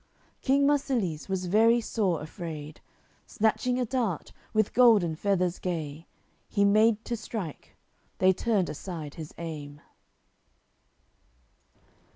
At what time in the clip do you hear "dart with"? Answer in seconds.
3.85-4.73